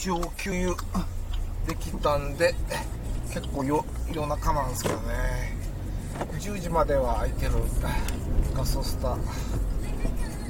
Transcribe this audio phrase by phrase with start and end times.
[0.00, 0.74] 一応給油
[1.68, 2.54] できたんで
[3.34, 5.02] 結構よ夜中なんですけどね。
[6.38, 7.52] 10時までは空いてる。
[8.54, 9.18] ガソスタ。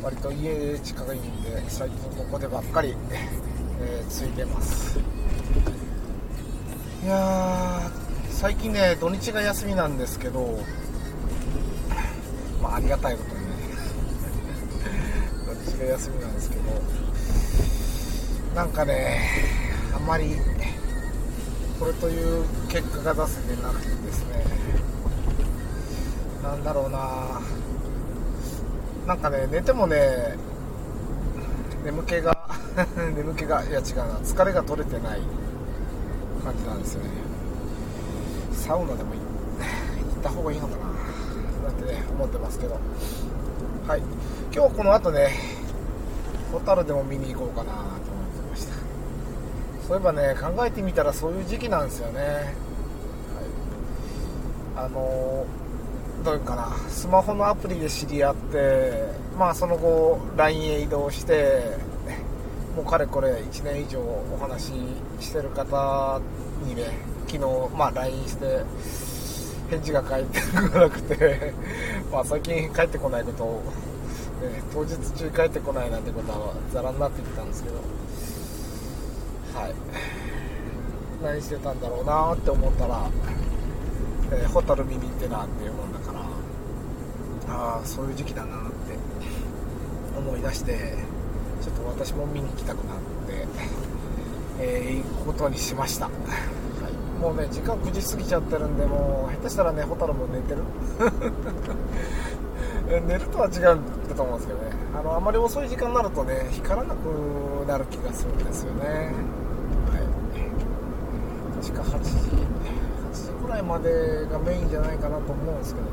[0.05, 2.95] 割と家近いんで最近ここでばっかり、
[3.81, 5.01] えー、ついてます。
[7.03, 7.91] いや
[8.31, 10.61] 最近ね土日が休みなんですけど
[12.63, 13.51] まあありがたいことにね。
[15.45, 17.00] 土日が休みなんですけど。
[18.55, 19.21] なんかね
[19.95, 20.37] あんまり
[21.79, 24.45] これという結果が出せてなくてですね。
[26.43, 27.41] なんだろうな。
[29.07, 30.37] なんかね寝てもね
[31.85, 32.37] 眠気が
[33.17, 34.05] 眠気がいや違うな。
[34.23, 35.21] 疲れが取れてない
[36.45, 37.11] 感じなんですよね。
[38.53, 39.21] サウナでも行
[40.21, 41.71] った方がいいのかな。
[41.71, 42.79] なんてね思ってますけど。
[43.87, 44.03] はい。
[44.53, 45.31] 今日この後ね
[46.53, 48.20] ホタルでも見に行こうかなと
[49.91, 52.21] そういえばね考えてみたらそういう時期なんですよね、
[54.77, 55.45] はい、あの
[56.25, 56.71] どういうかな。
[56.89, 58.93] スマホのアプリで知り合って
[59.37, 61.77] まあその後 LINE へ移動して
[62.77, 64.73] もうかれこれ1年以上お話し
[65.19, 66.21] してる方
[66.65, 66.85] にね
[67.27, 68.61] 昨日まあ LINE して
[69.71, 71.53] 返事が返ってこなくて
[72.13, 73.63] まあ最近帰ってこないことを、
[74.41, 78.00] ね、当日中帰ってこないなんてことはざらになってきたんですけど。
[79.55, 79.75] はい。
[81.23, 83.11] 何してたんだろうなって思ったら、
[84.33, 86.21] えー、ホタル見に行ってなっていうもんだから。
[87.51, 88.97] ああそういう時期だなって
[90.17, 90.95] 思い出して
[91.61, 92.97] ちょっと私も見に行きたくなっ
[93.27, 93.47] て、
[94.61, 100.63] えー、行くことにしました、はい、もうね時間9時過ぎちゃってるんでもう下手したらねホタルも寝てる。
[103.07, 104.73] 寝るとは違うんだと思うんですけどね。
[104.99, 109.13] あのあまり遅い時間になるとね光らなくなる気がするんですよね、
[111.61, 115.93] 確か8時8時ぐらいまでがメインじゃないかなと思うんですけどね。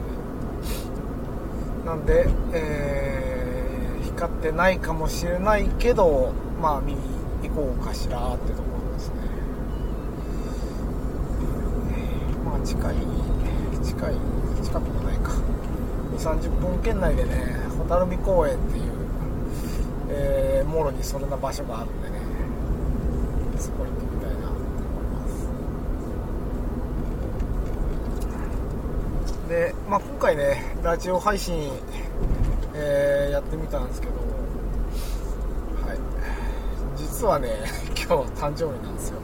[1.85, 6.99] なんで、えー、光ってないかもしれないけどまあ見に
[7.43, 9.15] 行こうかしらってところですね。
[11.91, 12.95] えまあ近い
[13.83, 14.15] 近い
[14.63, 15.31] 近くもないか。
[16.15, 18.83] 2 3 0分圏内でね蛍海公園っていう、
[20.09, 22.17] えー、もろにそれな場所があるんでね
[23.59, 25.49] そこに行ってみたいなと思います
[29.47, 31.71] で、まあ、今回ねラジオ配信、
[32.73, 34.13] えー、やってみたんですけど
[35.87, 35.97] はい。
[36.97, 37.49] 実はね
[37.95, 39.19] 今日誕生日なんですよ。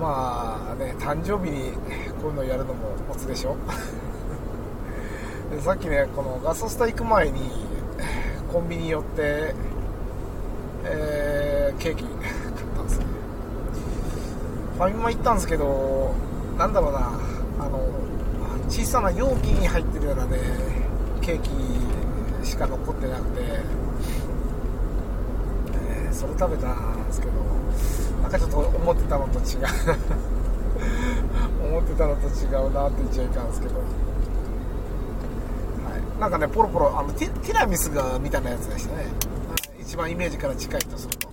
[0.00, 1.72] まあね誕生日に
[2.22, 2.72] こういうのやるのも
[3.10, 3.56] オツでしょ？
[5.54, 7.50] でさっきねこのガソスタ行く前に
[8.52, 9.54] コンビニ寄って、
[10.84, 12.14] えー、ケーキ 買っ
[12.76, 13.04] たんですね
[14.76, 16.14] ファミマ行ったんですけど
[16.56, 16.98] なんだろうな
[17.58, 17.80] あの
[18.70, 20.38] 小さな容器に入ってるようなね
[21.20, 21.42] ケー
[22.40, 23.40] キしか残ってなくて、
[25.74, 27.32] えー、それ食べたんですけど
[28.22, 29.44] なんかちょっと思ってたのと違う。
[31.70, 33.74] 思ってたのと違うなって言っちゃいかんですけど。
[33.76, 33.82] は
[36.16, 36.20] い。
[36.20, 39.04] なんかねポロポロあのティラミスがみたいなやつでしたね。
[39.80, 41.28] 一番イメージから近いとすると、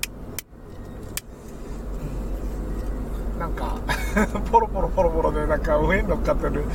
[3.34, 3.78] うん、なんか
[4.52, 6.66] ポロポロポロポロでなんか上に乗っかってる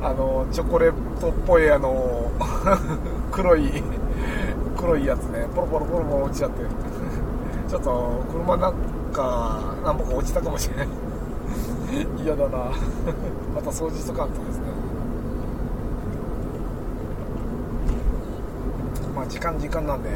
[0.00, 2.30] あのチョコレートっぽいあの
[3.32, 3.82] 黒い
[4.76, 5.46] 黒いやつね。
[5.54, 6.62] ポロポロポロポロ落ちちゃって。
[7.68, 8.74] ちょっと車なん
[9.12, 10.88] か何本か落ちたかもしれない。
[12.22, 12.58] 嫌だな。
[13.54, 14.64] また掃除しとかんとですね。
[19.14, 20.10] まあ時間時間なんで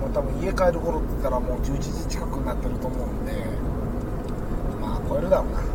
[0.00, 3.32] もう多分家帰る頃って言ったらもう11時近くになってると思うんで
[4.80, 5.65] まあ超えるだろうな。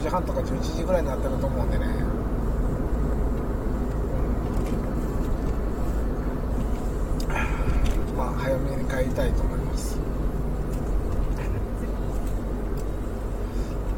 [0.00, 1.86] 10時半とか11時ぐらいになってると思うんでね。
[8.16, 9.96] まあ早めに帰りたいと思います。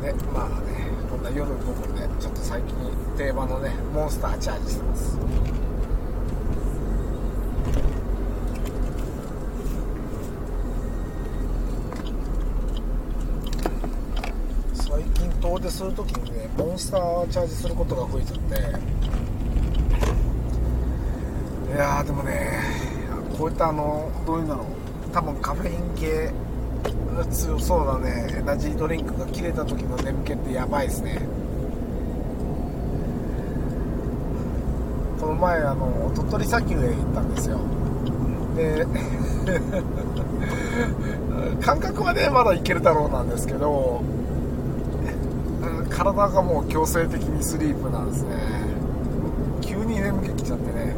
[0.02, 2.76] ねまあねこんな夜僕ねちょっと最近
[3.16, 5.18] 定番のねモンスターチャージしてます
[15.42, 18.92] 遠出するときにねモンスターチャージすることが増えちゃって。
[21.72, 22.60] いやでもね
[23.38, 24.66] こういったあのどういうんだろう
[25.10, 26.30] 多分カフェイン系
[27.30, 28.34] 強そうなね。
[28.38, 31.18] エナジードリンクが切れた時の眠気ってやばいですね。
[35.18, 37.58] この前あの鳥取砂丘へ行ったんですよ。
[38.56, 38.86] で
[41.64, 44.02] 感覚はねまだいけるだろうなんですけど。
[45.94, 48.36] 体がもう強制的にスリープなんですね。
[49.60, 50.94] 急に眠気きちゃってね、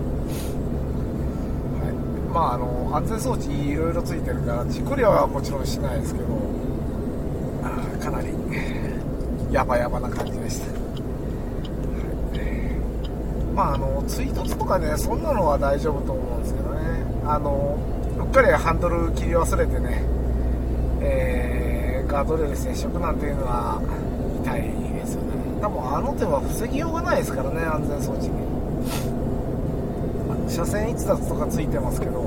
[1.81, 6.27] はい、まああの安全装置いろいろついてるから事故りはもちろんしないですけど
[8.01, 8.29] かなり
[9.53, 10.67] ヤバヤバな感じでした、
[13.55, 16.81] まああの追突とかねそんなのは大丈夫と思うんですけどね。
[17.27, 17.79] あの
[18.19, 20.03] うっかりハンドル切り忘れてね、
[21.01, 23.81] えー、ガードレール接触なんていうのは
[24.45, 24.63] 痛い。
[24.63, 27.17] ですよね多分あの手は防ぎようがない。
[27.19, 28.35] ですからね安全装置に
[30.49, 31.67] 車線逸脱とかつい。
[31.67, 32.23] てますけど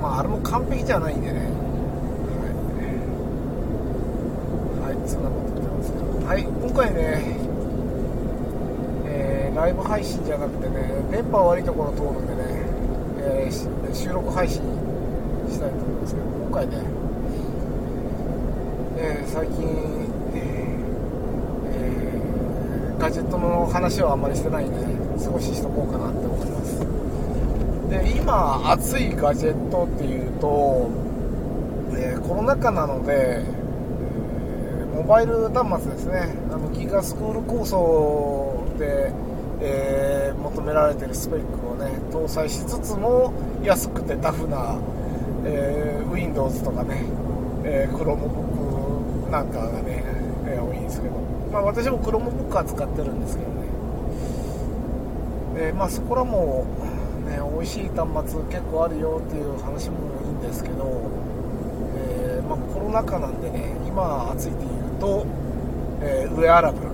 [0.00, 1.16] まああれも完璧じゃない。
[1.16, 1.40] んでね
[4.80, 6.42] はい、はい、そんなこと言ってますけどはい。
[6.44, 7.36] 今回ね
[9.08, 11.64] えー、ライブ配信じゃなくてね電波悪い。
[11.64, 12.42] ところ通るんでね、
[13.18, 14.62] えー、収録配信
[15.50, 15.70] したい。
[15.70, 15.96] と思い。
[16.00, 16.76] ますけど今回ね、
[18.98, 19.95] えー、最近
[23.06, 26.80] ガジェットの話はあんまりしてないんで、少ししとこうかなって思います。
[27.88, 30.90] で今熱いガジェットっていうと、
[31.94, 36.34] えー、コロナ禍なので、えー、モバイル端末ですね。
[36.50, 39.12] あのギガスクール構想で、
[39.60, 43.32] えー、求められてるスペックをね搭載しつつも
[43.62, 44.80] 安くてタフな、
[45.44, 47.04] え Windows とかね、
[47.62, 50.02] え Chromebook なんかがね、
[50.48, 51.35] え多いんですけど。
[51.52, 53.66] まあ、私もクロムブックは使ってるんですけどね。
[55.56, 56.66] で、まあ、そこらも、
[57.26, 61.10] ね、美味しい端末結構あるよっていう話もいいんですけど、
[61.96, 65.26] えー、まあ、コロナ禍なんでね今暑いっていうと、
[66.02, 66.90] えー、ウェアラブル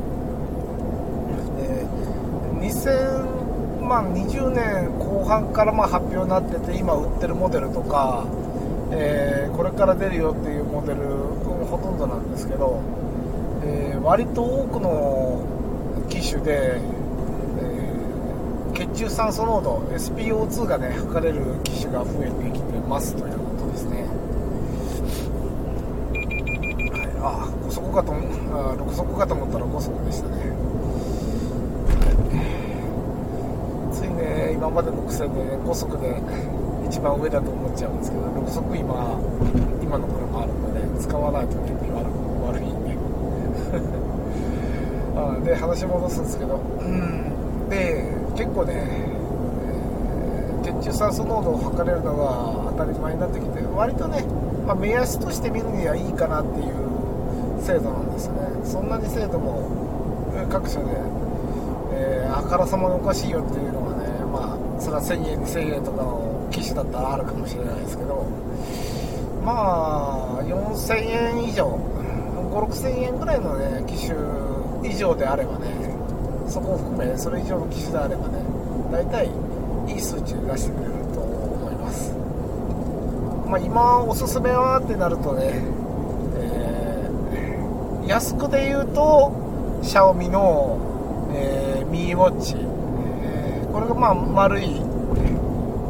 [1.58, 1.86] で
[2.68, 8.24] 2020年後半からま発表になってて今売ってるモデルとか、
[8.92, 11.00] えー、これから出るよっていうモデル
[11.66, 12.80] ほとんどなんですけど、
[14.02, 15.46] 割と多くの
[16.10, 24.02] 機種で、えー、血中酸素濃度 SPO2 がね測れる機種が増えてきてますということですね、
[26.90, 30.34] はい、ああ5速かとあ6速かと思ったら5速でしたね、
[33.92, 36.20] ついね今までの癖で、ね、5速で
[36.88, 39.16] 一番上だと思っちゃうんですけど6速今
[39.80, 42.81] 今の車あるので使わないと結構悪悪い。
[45.16, 48.04] あで話戻すんですけど、うん、で
[48.36, 54.24] 結構ね、えー、血中酸素濃度を測れるのが当たり前になってきて割とね、
[54.66, 56.74] まあ、目安として見るにはいいかなっていう
[57.60, 58.40] 制度なんですよね。
[58.64, 59.62] そんなに精度も
[60.50, 60.86] 各社で、
[61.94, 68.22] えー、あからさまにおかしいよっていうのがねまあそれは1000円2000円とかの機種だったらあるかもしれないですけど。
[69.44, 71.76] まあ4000円以上
[72.52, 74.14] 56000円ぐらいのね機種
[74.88, 75.68] 以上であればね
[76.48, 78.44] そこを含めそれ以上の機種であればね
[78.92, 79.26] 大体
[79.88, 82.12] いい数値で出してくれると思います。
[83.48, 85.62] まあ今おすすめはってなるとね、
[86.36, 89.32] えー、安くで言うと
[89.82, 90.78] シャオミの、
[91.34, 94.64] えー、ミーウォッチ、えー、これがまあ丸い、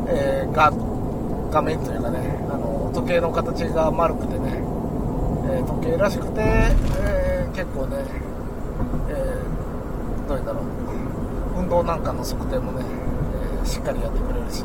[0.08, 0.72] えー、画
[1.50, 2.18] 画面というかね
[2.50, 4.62] あの時計の形が丸くてね
[5.44, 8.04] え時計らしくて、えー、結構ね、
[9.08, 10.64] えー、どういうんだろう。
[11.58, 12.84] 運動なんかの測定もね、
[13.60, 14.64] えー、しっかりやってくれるし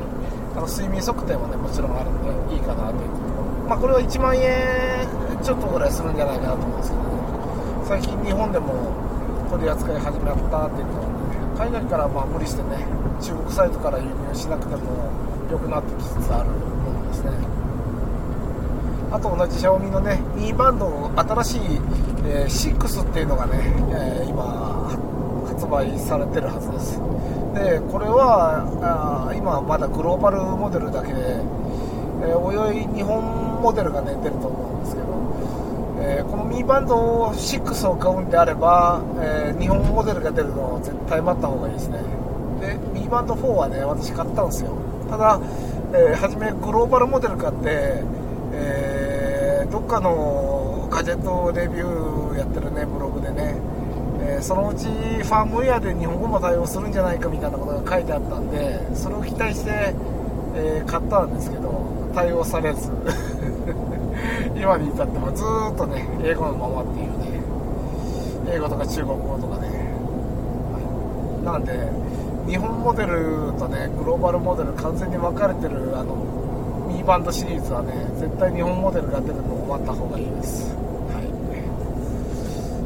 [0.56, 3.10] あの睡眠測定もねもちろんあるんでいいかなという。
[3.12, 5.06] ところまあこれは1万円
[5.44, 7.10] ちょっとぐらいするんじゃないかなと思うんですけどね。
[7.88, 8.96] 最近日本でも
[9.52, 12.84] 取り扱い始まったっていうのは、ね、海外からまあ無理してね
[13.22, 15.12] 中国サイトから輸入しなくても
[15.52, 17.57] 良くなってきつつあるものですね。
[19.18, 21.62] あと同じ Xiaomi のねミバンドの新しい、
[22.28, 23.58] えー、6っていうのがね、
[23.90, 24.94] えー、今
[25.48, 27.02] 発売されてるはずです。
[27.58, 28.62] でこれは
[29.28, 33.26] あ今まだグローバルモデルだけで、えー、およい日本
[33.60, 35.08] モデルがね出ると思うんですけど、
[36.00, 41.98] えー、このミーバンド6を買うんであれば、えー、日本モデルが出るのを絶対待った方がいいですね。
[42.62, 44.78] でミーバンド4はね私買ったんですよ。
[45.10, 45.42] ただ、
[45.96, 48.04] えー、初めグローバルモデル買って、
[49.88, 53.56] っかのガジェットレビューやってるねブログでね、
[54.20, 59.96] えー、そのうちファームウェアで日本語も対応するんじゃないかみたいなことが書いてあったんでそれを期待して、
[60.56, 62.92] えー、買ったんですけど対応されず。
[64.58, 67.42] 今に至ってもずっとね英語のままっていうね。
[68.50, 69.70] 英語とか中国語とかね。
[71.46, 71.74] なんで
[72.48, 76.16] 日本モデルとねグローバルモデル完全に分かれてるあの
[77.08, 80.76] バンドシリーズはね絶対日本モデルが出るのを待った方がいいです。
[81.08, 81.24] は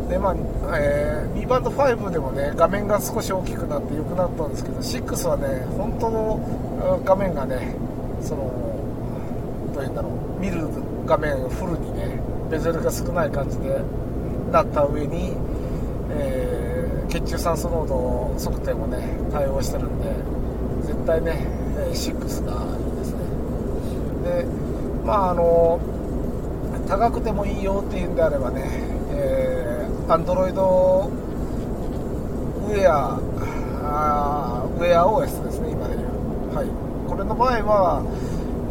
[0.08, 0.10] い。
[0.10, 0.36] でまあ、
[0.78, 7.76] えー、B バンド5でもね画面が少し大きくなって良くなったんですけど6はね本当の画面がね
[8.22, 8.52] その
[9.74, 10.68] どういうんだろう見る
[11.08, 12.20] 画面をフルにね
[12.52, 13.82] ベゼルが少ない感じで
[14.52, 15.34] なった上に、
[16.12, 19.02] えー、血中酸素濃度測定もね
[19.32, 21.48] 対応してるんで絶対ね
[21.90, 22.81] 6が
[24.32, 24.46] で
[25.06, 25.80] まああの
[26.88, 28.64] 高くてもいいよっていうんであればね、
[29.12, 30.54] えー、Android
[32.68, 33.20] ウェア
[34.78, 36.56] ウェア OS ですね今で言う。
[36.56, 36.68] はい。
[37.10, 38.04] これの場合は、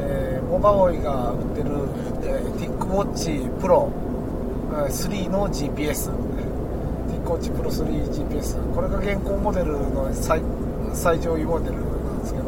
[0.01, 1.71] えー、モバオイが売ってる、
[2.25, 3.91] えー、TicWatch Pro
[4.71, 6.11] 3の GPS
[7.09, 10.41] TicWatch Pro 3 GPS これが現行モデルの最
[10.95, 11.81] 最上位モデルな
[12.13, 12.45] んですけど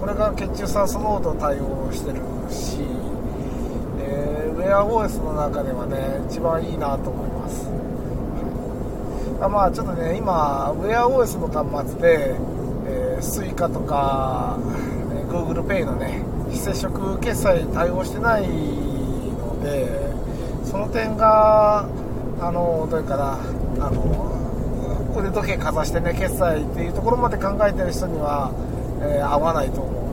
[0.00, 2.78] これが血中酸素濃度対応してるし、
[4.00, 7.68] えー、ウェア OS の中ではね一番いいなと思います。
[9.40, 12.34] あまあちょっとね今ウェア OS の端末で、
[12.86, 14.58] えー、Suica とか
[15.28, 20.08] GooglePay のね非接触決済対応してないので
[20.64, 21.88] その点が
[22.40, 23.38] あのどういうかな
[23.86, 24.38] あの
[25.16, 28.52] 腕時計かざしてね決済っていうところまで考えてる人には、
[29.02, 30.07] えー、合わないと思う。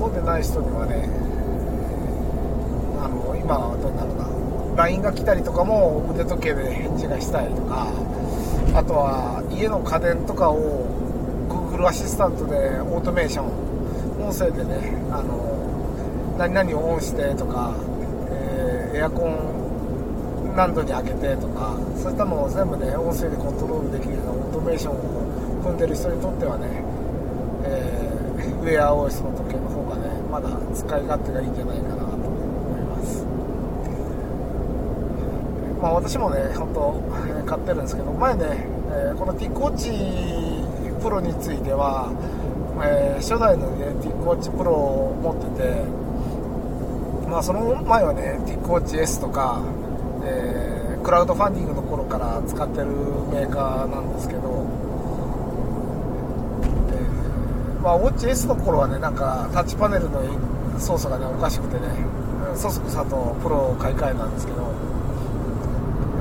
[0.00, 1.04] そうでない人にはね
[3.04, 4.24] あの今はどうなるか
[4.82, 7.92] LINE が来たりとかも腕時計で返事がしたりとか
[8.72, 10.88] あとは家の家電とかを
[11.52, 15.36] Google アシスタントでオートメーション音声でねあの
[16.38, 17.76] 何々をオンしてとか、
[18.32, 26.80] えー、エアコン何度に上げてとかそういったのを全部ね音声でコントロールできるようなオートメーションを組んでる人にとってはね、
[27.68, 28.09] えー、
[28.62, 33.24] ウェア OS の時計の方がねまだ使い勝手がいいんじゃないかなと思います。
[35.80, 37.02] まあ私もね本当、
[37.46, 42.12] 買ってるんですけど前ね、え、この TicWatch Pro については、
[42.82, 49.62] え、初代のね TicWatch Pro を持っててまあその前はね TicWatch S とか
[50.22, 52.86] え、クラウドファンディングの頃から使ってる
[53.32, 54.66] メーカーなんですけど、
[56.92, 60.20] えー、まあ、ウォッチ S の頃はねなんかタッチパネルの
[60.78, 61.88] 操作がねおかしくてね
[62.54, 64.72] そそくさとプロを買い替えたんですけど、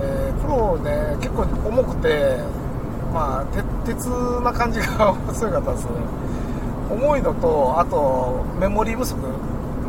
[0.01, 2.37] えー、プロね結構重くて
[3.13, 3.45] まあ
[3.85, 4.05] 鉄
[4.43, 5.91] な感じが強かったですね。
[6.91, 9.19] 重いのとあとメモリー不足。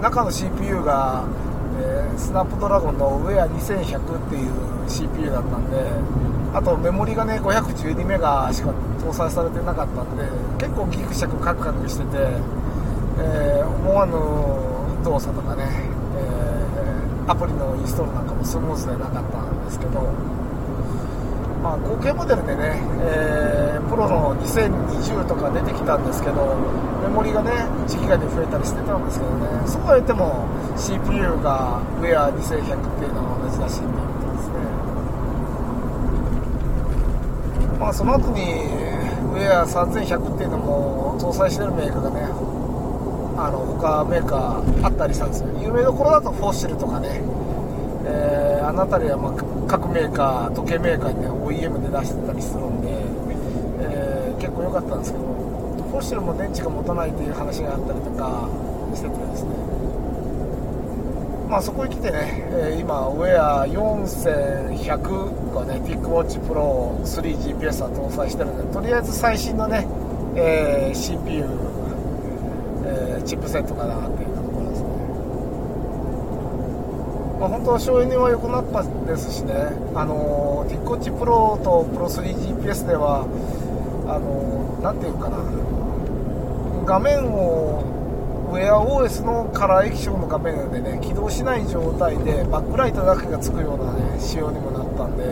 [0.00, 1.24] 中の CPU が
[1.82, 4.50] えー、スナップドラゴンのウェア2100っていう
[4.88, 5.76] CPU だったんで
[6.52, 10.24] あとメモリがね512メガしか搭載されてなかったんで
[10.58, 12.18] 結構ギクシャクカクカクしてて、
[13.18, 15.64] えー、思わぬ動作とかね、
[16.16, 20.40] えー、アプリのインストールなんかもスムーズでなかったんですけど
[21.62, 26.56] まあ、合計モデルでね、えー、プロの2020とか出てきたんですけど、
[27.02, 27.50] メモリがね、
[27.86, 34.54] 1ギガで増えたりしてたんですけどね、そうは言っても CPU がウェア2100っていうのは同じだしいうことですね。
[37.80, 42.20] まあ、その後にウェア3100っていうのも搭載してるメーカーがね、
[43.40, 45.48] あの他メーカーあったりしたんですよ。
[45.62, 47.22] 有名どころだとフォッシルとかね、
[48.04, 49.32] えー、あの辺りは、ま、
[49.66, 52.88] 各メーカー時計メーカーに、ね、OEM で出してたりするんで、
[53.80, 58.46] えー、結構良かったんですけどフォッシルも電池が持たないという話があったりとか
[58.92, 59.56] しててですね
[61.48, 65.39] まあそこに来てね、え、今ウェア4100
[65.70, 69.86] ね TicWatch Pro 3GPS は搭載してるんでとりあえず最新のね、
[70.36, 71.44] えー、CPU、
[72.86, 74.30] えー、チップセットかなっていう
[77.40, 79.54] まあ、本当は省エネは良くなったですしね、
[79.94, 83.24] あの TicWatch Pro と Pro3GPS では、
[84.06, 85.38] あのなていうかな、
[86.84, 87.82] 画面を
[88.50, 95.24] WearOS のカラー液晶の画面でね、起動しない状態でバックライトだけがつくようなね、仕様にもなったんで、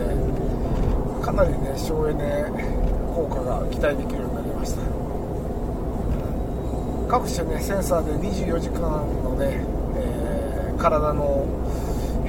[1.23, 2.45] かなりね、省エネ
[3.15, 4.81] 効果が期待できるようになりました。
[7.09, 8.81] 各種ね、センサーで24時間
[9.23, 11.45] のね、えー、体の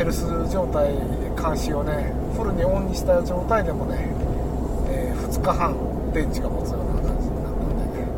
[0.01, 0.95] ヘルス状態
[1.37, 4.09] 監視をねフルにオンにした状態でもね、
[4.89, 5.77] えー、2日半
[6.15, 8.09] 電池が持つような感じになったんでね、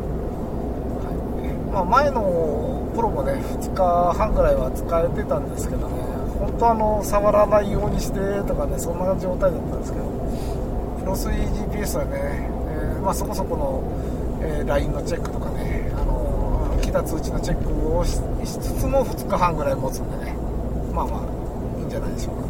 [1.03, 1.11] は
[1.59, 5.95] いまあ、前のプロもね2日半ぐらいは使えてたんですけどね。
[6.39, 10.13] 本当あの触らないようにしてとかねそんな状態だったんですけど。
[11.03, 13.83] プロ 3GPS はね、えー、まあ、そこそこの、
[14.41, 20.37] えー、LINE のチェックとかね、あの機来た通知のチェックをしつつも2日半ぐらい持つんでね。
[20.93, 21.23] まあまあ
[21.81, 22.43] いいんじゃないでしょうか、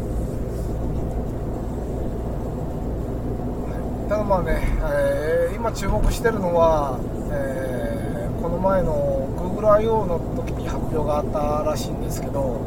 [3.71, 6.99] はい、ただまあね、えー、今注目してるのは、
[7.31, 7.92] えー、
[8.43, 8.93] この前の
[9.37, 12.59] GoogleIO の時に発表があったらしいんですけど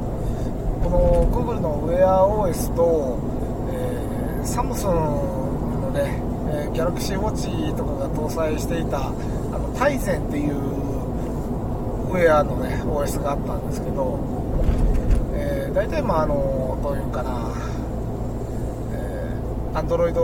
[0.82, 3.20] この Google の WearOS と、
[3.74, 14.18] えー、サムスンのね、えー、Galaxy Watch とかが搭載していたあのタイゼンっていうウェアのね OS があったんですけど、
[15.34, 17.52] えー、大体まああのどういうかな、
[18.94, 20.14] えー、Android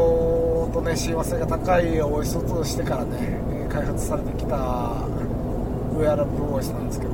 [0.72, 5.11] とね親和性が高い OS としてからね開発されてきた
[6.02, 7.12] ウェアラブル OS なんですけど、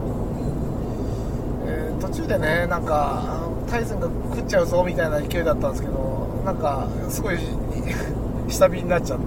[1.66, 7.36] えー、途中でねなんかタイゼンが食っちゃうぞみたいな勢いだったんですけどなんかすごい
[8.48, 9.24] 下火になっちゃって、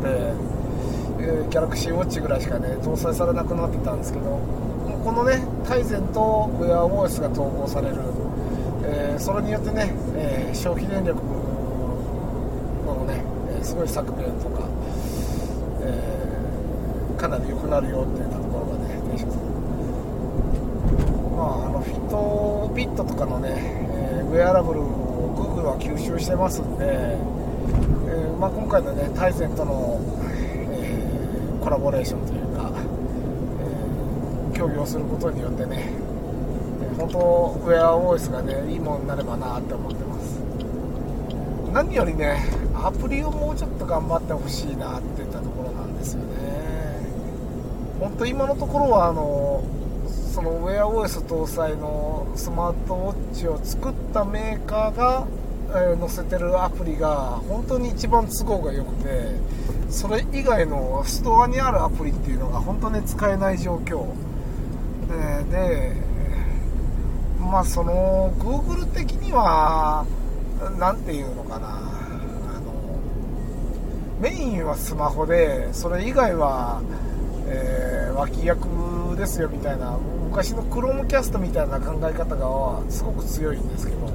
[1.19, 4.39] えー、ギャラクシーウォッチぐらいしかね搭載されなくなってたんですけど
[5.05, 7.97] このねタイゼンとウェア OS が統合される、
[8.83, 11.21] えー、それによってね、えー、消費電力
[12.87, 13.23] のね、
[13.59, 14.63] えすごい削減とか、
[15.81, 16.21] え
[17.17, 19.51] かなり良くなるよっていうところがね提唱される
[21.35, 22.09] まああのフィッ
[22.71, 27.17] トビットとかのね、えウェアラブルを Google は吸収してますんで、え
[28.39, 29.99] まあ、今回のねタイゼンとの、
[30.31, 32.71] えコラボレーションというか
[34.53, 35.91] え協議をすることによってね
[36.97, 40.39] 本当ウェア OS がねいいものになればなって思ってます。
[41.73, 42.39] 何よりね
[42.73, 46.25] アプリをもうちょっと頑張ってほしいなっていったところなんですよね。
[47.99, 49.61] 本当今のところはあの
[50.33, 55.27] そのウェア OS 搭載のスマートウォッチを作ったメーカーが、
[55.73, 59.35] え載せてるアプリが本当に一番都合が良くて
[59.89, 64.05] それ以外のストアにあるアプリっていうのが本当に使えない状況。
[65.09, 65.93] えで
[67.39, 70.05] まあその Google 的には
[70.77, 71.67] 何て言うのかな。
[71.67, 71.71] あ
[72.59, 72.99] の
[74.19, 76.81] メインはスマホでそれ以外は、
[77.47, 78.67] えー、脇役
[79.17, 79.97] ですよみたいな。
[80.31, 84.09] 昔の Chrome キャストみたいな考え方がすごく強いんですけど。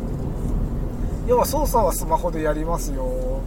[1.28, 3.42] 要は操作はスマホでやりますよ、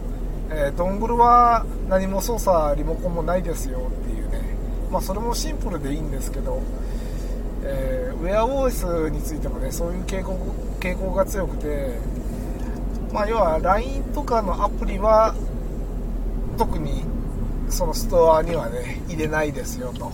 [0.50, 4.38] えー、ドングルは何も操作リモコンもないですよっていうね。
[4.92, 6.62] まあそれもシンプルでいいんですけど。
[7.62, 10.34] えー、ウェア OS についてもねそういう傾向
[10.78, 11.98] 傾向が強くて、
[13.12, 15.34] まあ、要は LINE とかのアプリは
[16.56, 17.02] 特に
[17.68, 20.10] そのストアにはね入れないですよと。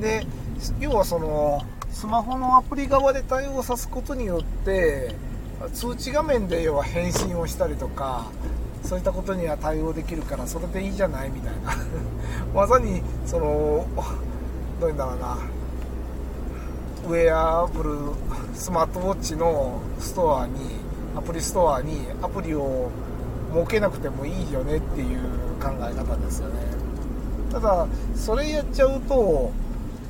[0.00, 0.24] で
[0.80, 5.14] 要はそのスマホのアプリ側で対応さすことによって
[5.72, 8.26] 通知画面で要は返信をしたりとか
[8.82, 11.74] そういったことには対応できるからそれでいいじゃないみたいな。
[12.54, 13.86] まさにその
[14.80, 15.38] どういうんだろうな。
[17.08, 17.98] ウェアブル
[18.54, 20.52] スマートウォッチのストアに
[21.16, 22.90] アプリストアにアプリを
[23.54, 25.20] 設けなくてもいいよねっていう
[25.60, 26.54] 考え方ですよね。
[27.50, 29.50] ただそれやっちゃうと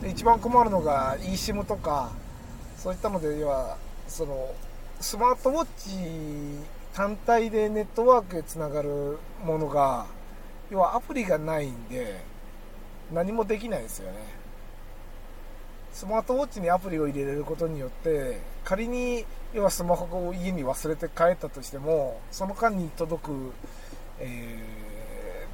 [0.09, 2.13] 一番困るのが eSIM とか
[2.77, 4.55] そういったので要はその
[5.01, 10.07] スマートウォッチ単体でネットワークへつながるものが
[10.71, 12.21] 要はアプリがないんで
[13.13, 14.19] 何もできないですよね。
[15.93, 23.53] スマートウォッチにアプリを入れれることによって仮に要はスマホを家に忘れて帰ったとしてもその間に届く、
[24.21, 24.59] え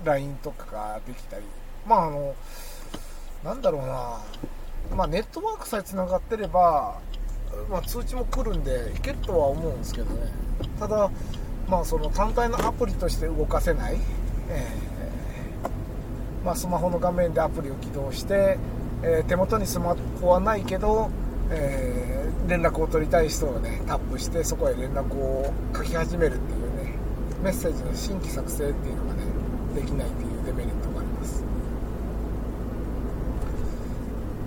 [0.03, 1.45] ー、LINE とかができたり。
[1.87, 2.35] まああの
[3.45, 4.21] なんだろうな、
[4.97, 7.01] まあ、ネットワークさえつながってれば、
[7.71, 10.33] まあ、通知も来るんでいけるとは思うんですけどね。
[10.79, 11.11] ただ
[11.69, 13.97] まあその単体のアプリとして動かせない、
[14.49, 18.59] えー、まあ、スマホの画面でアプリを起動して
[19.05, 21.11] えー、手元にスマホはないけど、
[21.51, 26.95] えー、連絡を取りたい人をねタップしてそこへ連絡を書き始めるっていうね
[27.43, 29.25] メッセージの新規作成っていうのがね
[29.75, 31.45] できないっていうデメリットがあります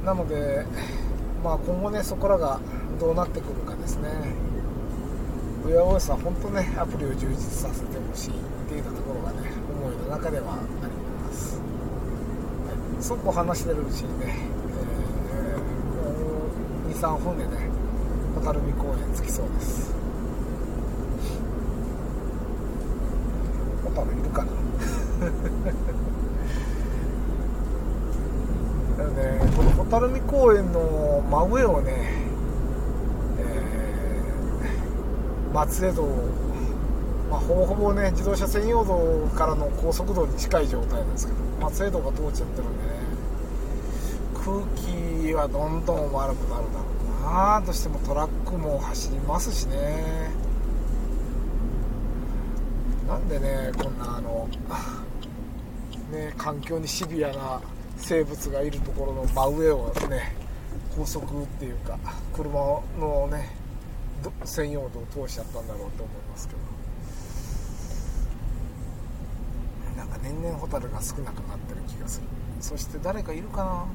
[0.05, 0.63] なので
[1.43, 2.59] まあ今後ねそこらが
[2.99, 4.09] どうなってくるかですね。
[5.65, 8.33] ウェア OS は本当ねアプリを充実させてほしいっ
[8.69, 11.59] ていうところがね思いの中ではあります。
[12.99, 14.37] そこ話してるうちにね、
[15.33, 17.67] えー、23分でね
[18.35, 19.91] 小樽海公園着きそうです。
[23.83, 24.51] 小樽いるかな。
[29.15, 31.91] ね、この小樽海公園の真上をね、
[33.37, 36.03] えー、松江道、
[37.29, 42.95] まあ、ほぼほぼね自動車専用道からの高速道に近い状態なんですけど松江道が通っちゃってるんでね。
[44.43, 46.85] 空気はどんどん悪くなるだろ
[47.21, 50.31] うなどうしてもトラックも走りますしね。
[53.07, 54.49] なんでねこんなあの
[56.11, 57.61] ね環境にシビアな
[58.07, 60.35] 生物がいるところの真上をね
[60.95, 61.97] 高速っていうか
[62.35, 62.53] 車
[62.99, 63.49] のね
[64.43, 66.59] 専用道を通しちゃったんだろうと思いますけど。
[69.97, 72.27] なんか年々ホタルが少なくなってる気がする。
[72.61, 73.85] そして誰かいるかな？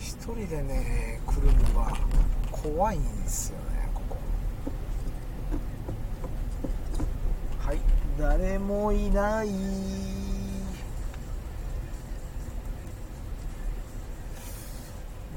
[0.00, 1.52] 一人でね来るの
[1.84, 1.96] が
[2.50, 4.16] 怖いんですよねここ。
[7.60, 7.78] はい。
[8.18, 10.13] 誰もいない。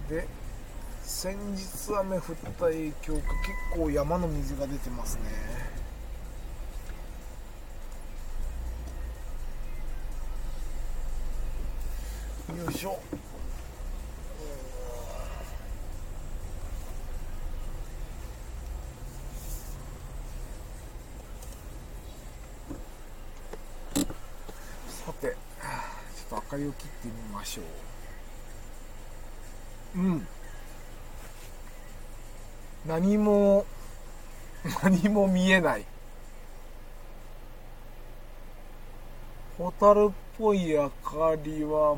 [0.09, 0.25] で
[1.03, 2.21] 先日雨降っ
[2.57, 3.21] た影響か
[3.71, 5.23] 結構山の水が出てますね。
[12.57, 12.99] よいしょ。
[25.05, 25.35] さてちょっ
[26.29, 27.65] と明かりを切ってみましょう。
[29.97, 30.27] うん。
[32.85, 33.65] 何も
[34.83, 35.85] 何も見えない。
[39.57, 41.95] ホタルっぽい明かりは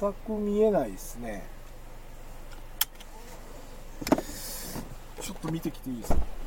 [0.00, 1.46] 全く見えないですね。
[5.20, 6.37] ちょっと見てきていいですか？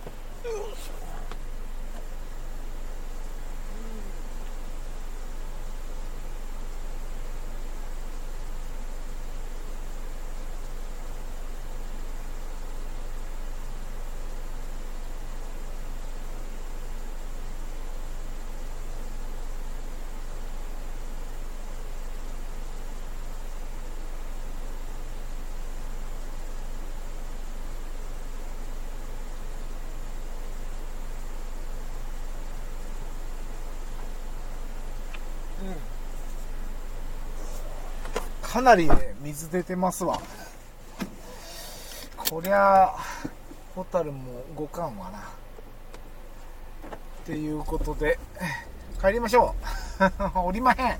[38.51, 40.19] かなりね、水出てますわ。
[42.17, 42.93] こりゃ、
[43.73, 45.19] ホタルも動かんわな。
[45.19, 45.21] っ
[47.25, 48.19] ていうことで、
[49.01, 49.55] 帰りましょ
[50.35, 50.35] う。
[50.37, 50.97] 降りまへん。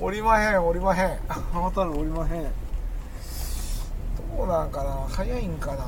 [0.00, 1.18] 降りまへん、降りまへん。
[1.52, 2.44] ホタル降りまへん。
[4.34, 5.06] どうなんかな？
[5.10, 5.84] 早いんかな？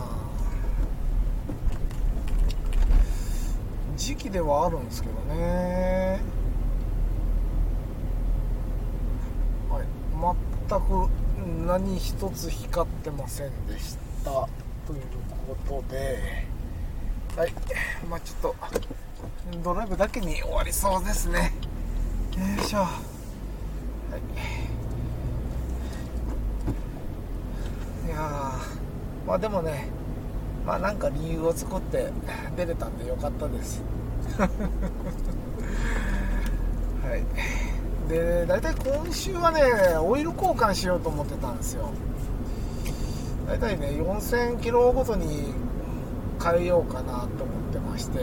[3.96, 6.20] 時期ではあるんですけどね。
[10.68, 11.08] 全く
[11.74, 14.30] 何一つ光ってませんでした。
[14.30, 15.00] という
[15.66, 16.46] ことで。
[17.36, 17.52] はい。
[18.08, 18.54] まあちょっと
[19.64, 21.52] ドライブだけに終わりそうですね。
[22.36, 22.78] よいしょ。
[22.78, 22.86] は
[28.06, 28.06] い。
[28.06, 28.52] いや
[29.26, 29.88] まあでもね。
[30.64, 32.12] まあなんか理由を作って
[32.56, 33.82] 出れたんでよかったです。
[34.38, 34.46] は
[37.16, 37.73] い。
[38.08, 39.62] で大体今週はね
[39.98, 41.90] オイル交換しようと思ってたんですよ。
[43.46, 45.54] 大体ね4000キロごとに
[46.42, 48.18] 変えようかなと思ってまして。
[48.20, 48.22] う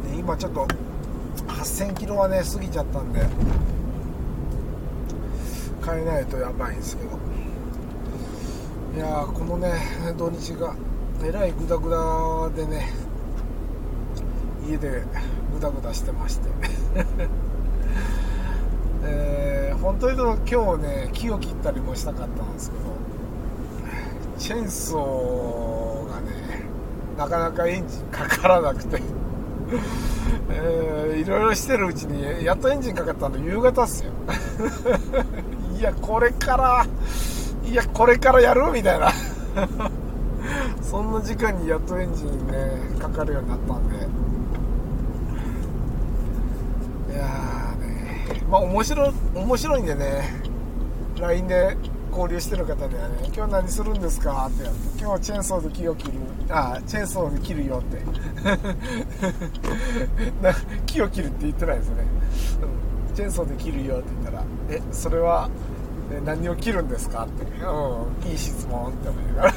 [0.00, 0.12] ん。
[0.12, 0.66] で今ちょっと
[1.46, 3.26] 8000キロはね過ぎちゃったんで
[5.84, 7.10] 変えないとやばいんですけど。
[8.94, 9.72] いやこのね
[10.16, 10.74] 土日が
[11.22, 13.01] えらいグダグダでね。
[14.68, 15.02] 家で
[15.52, 16.48] グダグダしてまして。
[19.04, 20.16] えー、本当に
[20.48, 22.82] 今日ね木を切ったりもしたかったんですけど
[24.38, 26.30] チェーンソーがね
[27.18, 29.02] なかなかエンジンかからなくて。
[30.50, 34.10] えー、いろいろしてるうちにやっとエンジンかかったの夕方っすよ。
[35.78, 36.86] いやこれから
[37.64, 38.70] いやこれからやる？
[38.70, 39.10] みたいな。
[40.82, 44.06] そんな時間にやっとエンジンねかかるようになったんで。
[47.12, 50.22] いやーねまあ面白面白いんでね
[51.18, 51.76] LINE で
[52.10, 56.12] 交流してる方にはね「今日何するんですか?」ってやって「今日チェーンソーで木を切る
[56.50, 58.02] あチェーンソーで切るよ」って
[60.86, 61.96] 木を切るって言ってないですね、
[63.14, 65.48] チェーンソーで切るよって言ったら「えそれは
[66.24, 69.54] 何を切るんですか?」って「うんいい質問」って思いながら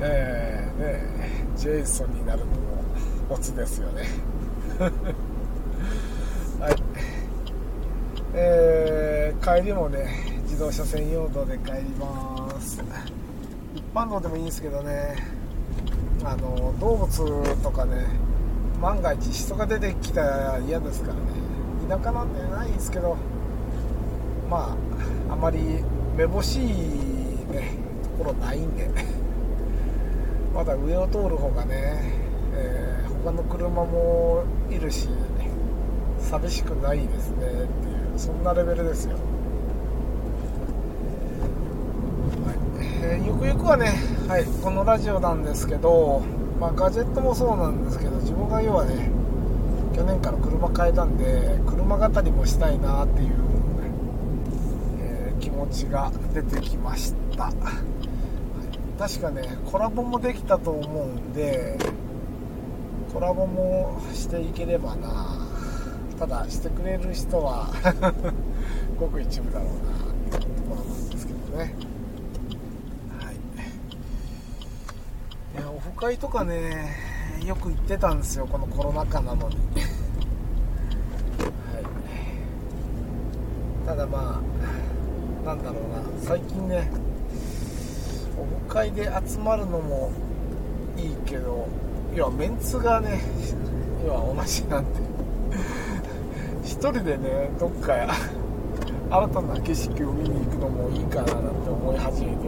[0.00, 1.02] えーね
[1.56, 2.52] ジェイソンになるのも
[3.30, 4.02] オツですよね。
[6.60, 6.76] はい。
[8.34, 10.08] えー、帰りもね
[10.42, 12.82] 自動車専用道で帰ります。
[13.74, 15.16] 一般道でもいいんですけどね。
[16.24, 18.06] あの動物とかね
[18.80, 21.20] 万が一人が出てきたら嫌ですからね。
[21.88, 23.16] 田舎なんてないんですけど
[24.50, 24.76] ま
[25.28, 25.58] ああまり
[26.16, 26.66] めぼしい
[27.50, 27.76] ね
[28.18, 28.90] ところないんで。
[30.54, 32.00] まだ上を通る方がね、
[32.54, 32.93] えー、
[33.24, 35.08] 他の車もいるし
[36.18, 39.14] 寂しくないですねっていうそんなレベルですよ、
[42.44, 42.84] はい。
[43.02, 43.94] えー、ゆくゆくはね、
[44.28, 46.22] はい、このラジオなんですけど、
[46.60, 49.10] まあ、ガジェットもそうなんですけど自分が要はね
[49.96, 53.32] 去年から車変えたんで車語りもしたいなっていう、
[55.00, 57.50] えー、気持ちが出てきました、
[58.98, 61.78] 確かねコラボもできたと思うんで
[63.14, 65.38] コラボもしていければな。
[66.18, 67.68] ただしてくれる人は
[68.98, 71.74] ごく一部だろうなっていうところなんですけどね。
[73.18, 73.34] はい。
[75.60, 76.90] いやオフ会とかね
[77.46, 78.48] よく行ってたんですよ。
[78.50, 79.56] このコロナ禍なのに。
[79.56, 79.60] は
[83.80, 83.86] い。
[83.86, 84.40] ただま
[85.44, 86.02] あなんだろうな。
[86.20, 86.90] 最近ね
[88.36, 90.10] オフ会で集まるのも
[90.96, 91.68] いいけど
[92.14, 93.20] 要はメンツがね
[94.06, 95.14] 要は同じなんで。
[96.64, 98.12] 一人でねどっかや
[99.10, 102.38] 新たな景色を見に行くのもいいかななんて思い始めて、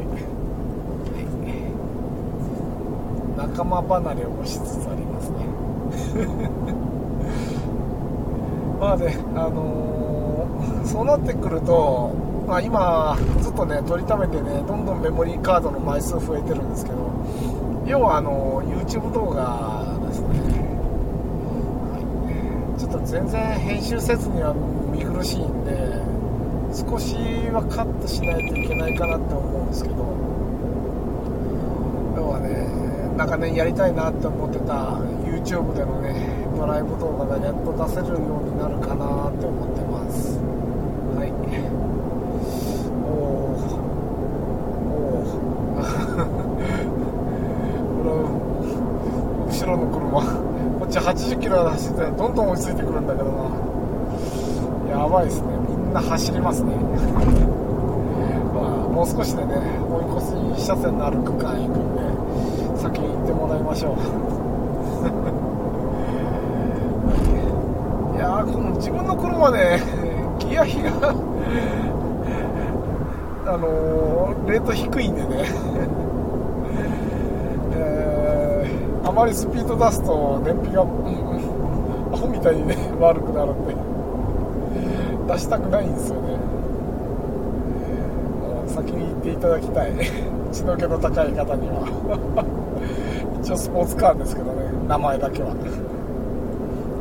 [3.37, 5.47] 仲間離れをしつつありますね。
[8.81, 12.11] まあねあのー、そうなってくると、
[12.47, 16.97] まあ、今ずっとね取りためてねどんどんメモリーカードの枚数増えてるんですけど
[17.87, 20.29] 要はあの YouTube 動画ですね
[22.79, 24.53] ちょっと全然編集せずには
[24.91, 25.71] 見苦しいんで
[26.75, 27.15] 少し
[27.55, 29.97] はカットしないといけないかなって思うんですけど
[32.17, 36.13] 要はね長年やりたいなって思ってた YouTube でのね
[36.57, 40.37] ドライブ動画がやっと出せるようになるかなって思ってます
[41.15, 41.31] はい
[43.07, 43.15] お
[49.49, 50.23] おお後ろの車。
[50.79, 53.45] こっち80キロで走ってたらどんどん追いついてくるんだけどな。
[54.97, 55.49] やばいですね。
[55.69, 56.73] みんな走りますね。
[58.55, 59.55] まあもう少しでね
[59.91, 60.05] 追い
[60.55, 62.03] 越し車線のある区間行くんで
[62.77, 63.95] 先に行ってもらいましょう。
[68.17, 69.83] いやこの自分の車ね
[70.39, 70.91] ギア比が
[73.49, 75.45] あのー、レート低いんでね。
[79.17, 83.75] まりスピード出すと燃費が、うん、アホみたいにね悪くなるんで
[85.33, 86.39] 出したくないんですよね。
[88.69, 89.93] 先に言っていただきたい。
[90.53, 92.45] 血の気の高い方には。
[93.41, 94.71] 一応スポーツカーですけどね。
[94.87, 95.49] 名前だけは。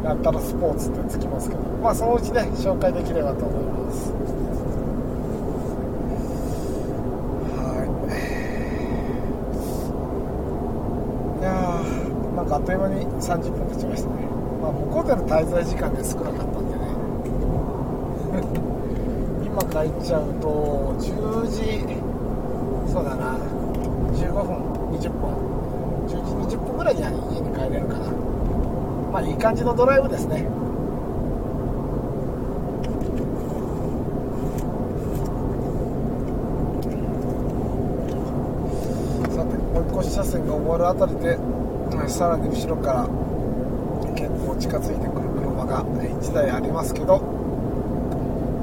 [0.05, 1.61] やったらスポーツってつきますけど。
[1.83, 4.15] まあそのうちね紹介できればと思います
[12.54, 14.25] あっという間に30分経ちましたね、
[14.59, 16.81] まあ、向こうでの滞在時間で少なかったんでね。
[19.45, 21.85] 今帰っちゃうと10時
[22.91, 23.37] そうだな。
[24.13, 24.43] 15分
[24.97, 25.29] 20分。
[26.07, 26.09] 10
[26.49, 28.05] 時20分ぐらいには家に帰れるかな。
[29.13, 30.47] まあいい感じのドライブですね。
[39.29, 39.55] さて
[39.93, 41.37] 追い越し車線が終わるあたりで
[42.09, 43.07] さらに後ろから
[44.15, 47.19] 結構近づいてくる車が1台ありますけど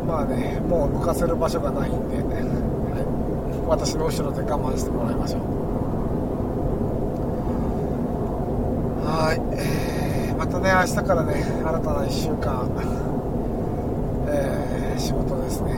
[0.06, 2.22] まあねもう抜かせる場所がないんで、 は
[3.00, 5.40] い、私の後ろで我慢してもらいましょう。
[9.06, 12.68] はい、またね明日からね新たな1週間、
[14.28, 15.72] えー、仕事ですね。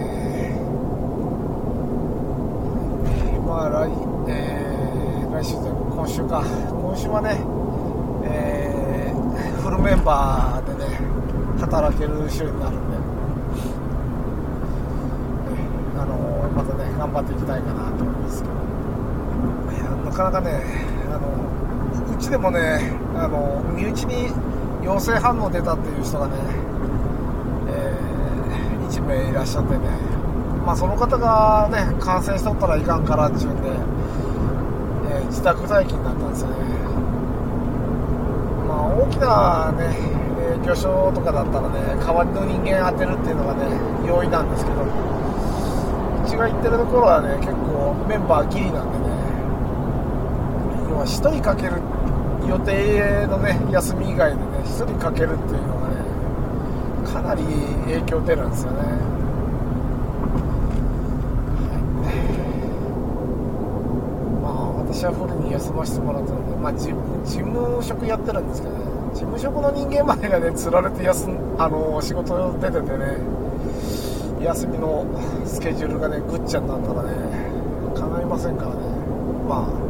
[3.46, 3.90] まあ来、
[4.28, 6.42] えー、来週というか今週か。
[6.94, 7.53] 今週はね
[9.84, 10.98] メンバーでね
[11.60, 12.96] 働ける週になるんで、
[16.00, 18.54] あのまたね頑張っていきたいかなと思いますけど。
[19.74, 20.62] いやなかなかね
[21.12, 24.32] あのうちでもねあの身内に
[24.82, 26.32] 陽性反応出たっていう人がね、
[27.68, 29.80] えー、1名いらっしゃってね。
[30.64, 36.83] まあその方がね感染しとったらいかんからっていうんで、えー、自宅待機になったんですよね。
[38.86, 39.96] 大きなね、
[40.40, 43.64] えー、魚礁とかだったらね、代わりの人間当てるっていうのがね、
[44.06, 44.86] 容易なんですけど、う
[46.28, 49.14] ちが行ってるところはね、結構メンバーギリなんでね、
[50.90, 51.80] 要は1人かける
[52.48, 55.96] 予定のね休み以外でね1人かけるっていうのがね
[57.06, 57.42] かなり
[57.86, 58.82] 影響出るんですよね、
[64.42, 68.84] まあ私はフルに休ませてもらったので、まあ、事務職やってるんですけどね。
[69.12, 73.18] 事務職の人間までがねつられて休あの仕事出ててね
[74.42, 75.04] 休みの
[75.44, 77.12] スケジュールがねぐっちゃになったらね
[77.94, 78.80] 叶いませんからね。
[79.48, 79.84] まあ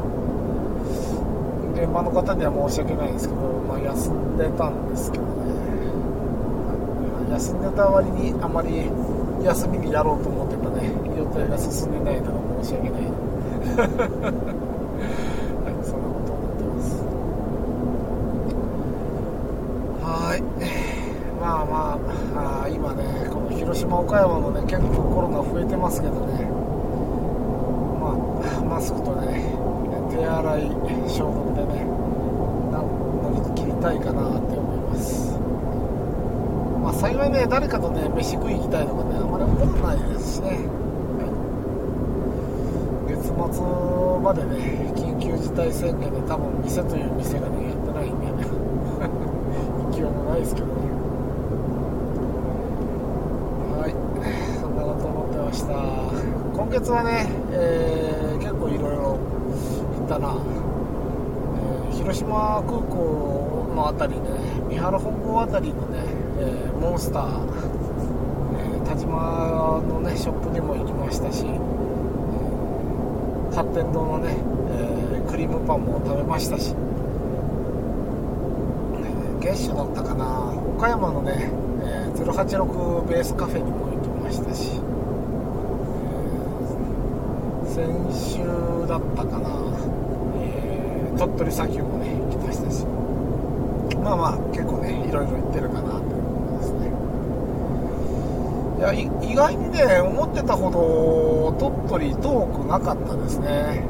[1.75, 5.31] 現場の方には申し訳ないんですけど、まあ、休んでたんですけどね。
[7.31, 8.91] 休んでた割にあまり
[9.45, 13.03] 休みにやろうと思ってたね予定が進んでないのが申し訳ない
[15.65, 17.03] はいそんなこと思ってます
[20.01, 20.43] はい
[21.41, 21.99] まあま
[22.37, 26.49] ああ今ねこの広島岡山もね結構コロナ増えてますけどね。
[28.01, 29.53] まあマスクとね
[30.11, 30.63] 手洗い
[31.09, 31.85] 消毒でね
[32.73, 35.39] 乗り切りたいかなって思います。
[36.83, 40.59] まあ幸いね誰かとね飯食い行きたいとかねあまり思わないですしね、
[43.09, 43.35] 月末
[44.25, 48.49] までね緊急事態宣言で多分店という店がねやってないんでね。
[49.93, 50.73] 勢いもないですけどね
[53.81, 53.93] はい
[54.61, 55.75] そんなこと思ってました
[56.57, 59.19] 今月はね、えー、結構いろいろ
[59.99, 60.37] 行ったな、
[61.91, 62.81] えー、広島空
[63.85, 64.31] 港の辺りね。
[64.69, 65.99] 三原本郷辺りのね、
[66.39, 67.27] えー、モンスター、
[68.83, 74.37] え、田島のねショップにも行きましたし、えー、発展堂のね、
[74.71, 76.75] えクリームパンも食べましたし、
[78.95, 80.53] え月初だったかな。
[80.77, 81.51] 岡山のね、
[81.83, 84.81] え086ベースカフェにも行きましたし
[87.75, 87.85] 先
[88.39, 88.39] 週
[88.89, 89.49] だったかな、
[91.19, 92.34] 鳥取砂丘もね
[94.05, 96.93] まあまあ結構ねいろいろ行ってるかなということですね。
[98.79, 101.57] いや意外にね思ってたほど
[101.89, 103.83] 鳥取遠くなかったですね。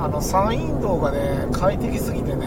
[0.00, 2.46] あの山陰道がね快適すぎてね。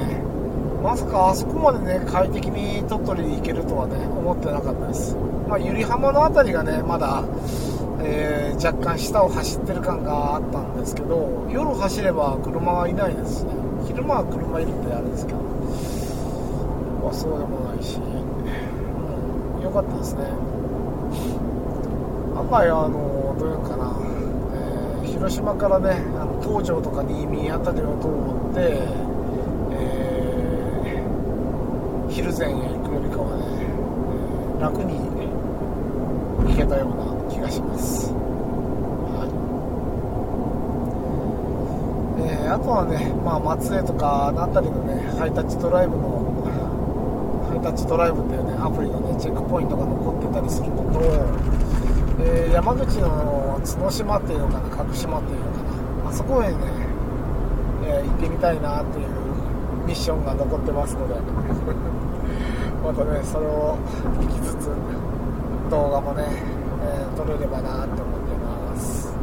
[0.81, 5.15] まさかあそこまでね快適に鳥取に行けるとはね思ってなかったです。
[5.47, 7.23] まあ由利浜の辺りがねまだ
[8.03, 13.53] えー、若干下を走ってる感があったんですけど夜走れば車はいないですしね。
[13.86, 14.90] 昼間は車いるってあれで
[17.13, 18.00] そうでもないし、う
[19.60, 20.24] ん、よかったですね。
[22.36, 23.93] 案外あのどういうかな、
[25.04, 28.80] えー、広島からねあの東条とか新見辺りを通って、
[29.71, 34.97] えー、蒜山へ行くよりかはね、えー、楽に
[36.50, 38.15] 行けたような気がします、は
[42.17, 42.24] い。
[42.24, 46.40] えー、あとはね、まあ、松江とかあの辺りのねハイタッチドライブの
[47.62, 51.00] タッチドライブっていうねアプリのねチェックポイントが残ってたりするのと、
[52.19, 55.58] えー、山口の角島っていうのかな角島っていうのか
[56.04, 56.10] な。
[56.10, 56.58] あそこへね、
[57.86, 59.08] えー、行ってみたいなっていう
[59.86, 61.15] ミッションが残ってますので。
[62.82, 63.78] またねそれを
[64.19, 64.71] 聞きつつ
[65.69, 69.13] 動画もねえー、撮れればなと思ってます。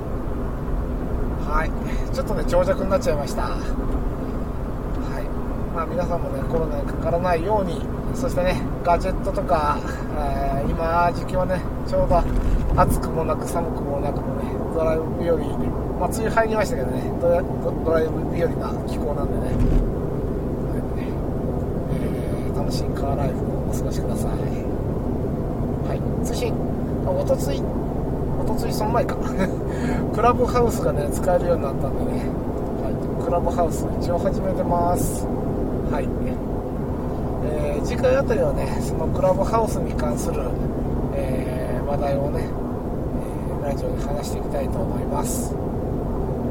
[1.44, 2.14] はい。
[2.14, 3.42] ちょっとね長尺になっちゃいました。
[3.42, 3.58] は
[5.20, 5.74] い。
[5.74, 7.80] ま皆さんもねコロナにかからないように
[8.18, 9.78] そしてねガジェットとか、
[10.18, 12.18] えー、今時期はねちょうど
[12.80, 15.38] 暑くもなく寒くもなくもねドライブ日和
[16.02, 19.54] まあ梅雨入りましたけどねドライブ日和な気候なんでね、
[21.94, 24.30] えー、楽しいカーライフをお過ごしください。
[25.86, 26.26] はい。
[26.26, 26.52] 通信。
[27.06, 27.62] おとつい。
[27.62, 29.14] おとついその前か。
[30.14, 32.26] クラブハウスがね使えるようになったんでね、
[32.82, 35.24] はい、クラブハウス一応始めてます。
[35.90, 36.08] はい、
[37.88, 40.42] 次回あたりはねそのクラブハウスに関する、
[41.16, 45.54] えー、話題をね、えー、ラジオで話していきたいと思います。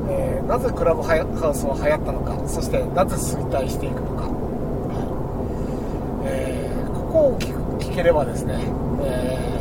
[0.09, 4.31] えー、なぜクラブハウスは流行ったのかそしてなぜ衰退していくのか、
[6.25, 8.55] えー、ここを聞ければですね、
[9.03, 9.57] えー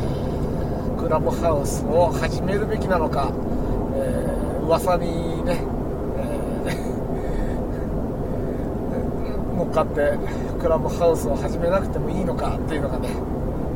[1.07, 3.31] クラブハウスを始めるべきなのか、
[3.95, 5.63] えー、噂にね、
[6.19, 10.19] えー、 乗っかって
[10.67, 13.07] クラブハウスを始めなくてもいいのかっていうのがね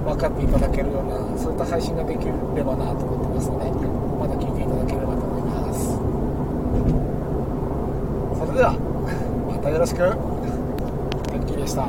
[0.03, 2.33] 分かっていただけるようなそういった配信ができれ
[2.65, 3.71] ばなと思ってますので
[4.19, 5.95] また聞いていただければと思います。
[8.43, 8.75] それでは
[9.47, 10.03] またよろしく。
[10.03, 11.87] 元気でした。